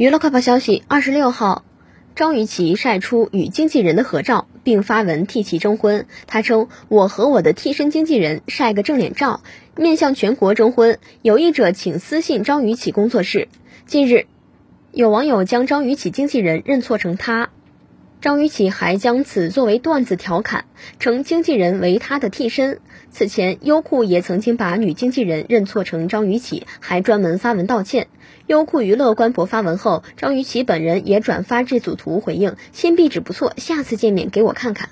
[0.00, 1.62] 娱乐快报消息：二十六号，
[2.16, 6.06] 张雨绮晒出与经纪人的合照，并发文替其征婚。
[6.26, 9.42] 她称：“我和我的替身经纪人晒个正脸照，
[9.76, 13.48] 面向全国征婚，有意者请私信张雨绮工作室。”
[13.84, 14.24] 近日，
[14.90, 17.50] 有网友将张雨绮经纪人认错成她。
[18.20, 20.64] 张雨绮还将此作为段子调侃，
[20.98, 22.80] 称经纪人为她的替身。
[23.10, 28.08] 此前，优酷也曾经把女经纪人认错成张雨绮，还专门发文道歉。
[28.46, 34.90] 优酷娱乐官博发文后，张雨绮本人也转发这组图回应：“新壁纸不错，下次见面给我看看。”